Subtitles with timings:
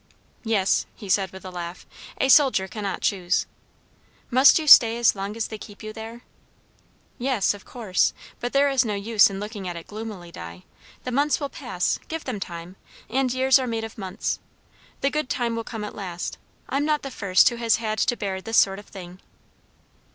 [0.43, 1.85] "Yes," he said with a laugh.
[2.19, 3.45] "A soldier cannot choose."
[4.31, 6.23] "Must you stay as long as they keep you there?"
[7.19, 8.11] "Yes, of course.
[8.39, 10.63] But there is no use in looking at it gloomily, Di.
[11.03, 12.77] The months will pass, give them time;
[13.11, 14.39] and years are made of months.
[15.01, 16.39] The good time will come at last.
[16.67, 19.19] I'm not the first who has had to bear this sort of thing."